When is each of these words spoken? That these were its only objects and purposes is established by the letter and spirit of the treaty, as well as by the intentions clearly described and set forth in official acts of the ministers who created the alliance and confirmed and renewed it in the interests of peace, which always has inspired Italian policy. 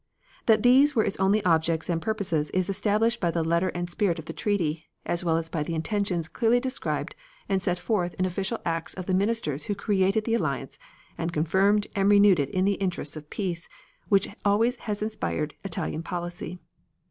That 0.47 0.63
these 0.63 0.95
were 0.95 1.03
its 1.03 1.19
only 1.19 1.45
objects 1.45 1.87
and 1.87 2.01
purposes 2.01 2.49
is 2.55 2.71
established 2.71 3.19
by 3.19 3.29
the 3.29 3.43
letter 3.43 3.69
and 3.69 3.87
spirit 3.87 4.17
of 4.17 4.25
the 4.25 4.33
treaty, 4.33 4.87
as 5.05 5.23
well 5.23 5.37
as 5.37 5.47
by 5.47 5.61
the 5.61 5.75
intentions 5.75 6.27
clearly 6.27 6.59
described 6.59 7.13
and 7.47 7.61
set 7.61 7.77
forth 7.77 8.15
in 8.15 8.25
official 8.25 8.57
acts 8.65 8.95
of 8.95 9.05
the 9.05 9.13
ministers 9.13 9.65
who 9.65 9.75
created 9.75 10.23
the 10.23 10.33
alliance 10.33 10.79
and 11.19 11.31
confirmed 11.31 11.85
and 11.95 12.09
renewed 12.09 12.39
it 12.39 12.49
in 12.49 12.65
the 12.65 12.73
interests 12.81 13.15
of 13.15 13.29
peace, 13.29 13.69
which 14.09 14.27
always 14.43 14.77
has 14.77 15.03
inspired 15.03 15.53
Italian 15.63 16.01
policy. 16.01 16.57